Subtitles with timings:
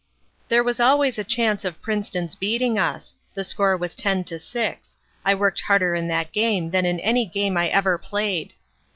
[0.47, 3.13] "There was always a chance of Princeton's beating us.
[3.35, 4.97] The score was 10 to 6.
[5.23, 8.55] I worked harder in that game than in any game I ever played.